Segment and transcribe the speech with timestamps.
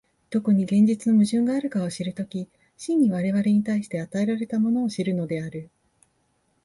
[0.31, 5.69] どこに現実の矛盾があるかを知る時、真に我々に対して与えられたものを知るのである。